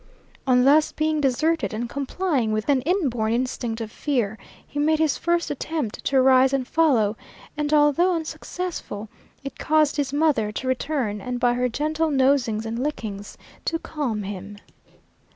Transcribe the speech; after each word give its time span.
On 0.47 0.63
thus 0.63 0.91
being 0.91 1.21
deserted, 1.21 1.75
and 1.75 1.87
complying 1.87 2.51
with 2.51 2.67
an 2.69 2.81
inborn 2.81 3.33
instinct 3.33 3.81
of 3.81 3.91
fear, 3.91 4.35
he 4.65 4.79
made 4.79 4.97
his 4.97 5.15
first 5.15 5.51
attempt 5.51 6.03
to 6.05 6.19
rise 6.19 6.53
and 6.53 6.67
follow, 6.67 7.15
and 7.55 7.71
although 7.71 8.15
unsuccessful 8.15 9.09
it 9.43 9.59
caused 9.59 9.97
his 9.97 10.11
mother 10.11 10.51
to 10.53 10.67
return 10.67 11.21
and 11.21 11.39
by 11.39 11.53
her 11.53 11.69
gentle 11.69 12.09
nosings 12.09 12.65
and 12.65 12.79
lickings 12.81 13.37
to 13.65 13.77
calm 13.77 14.23
him. 14.23 14.57